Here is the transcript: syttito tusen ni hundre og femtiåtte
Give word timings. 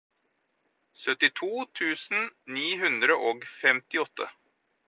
syttito 1.01 1.51
tusen 1.81 2.25
ni 2.57 2.65
hundre 2.83 3.21
og 3.29 3.47
femtiåtte 3.61 4.31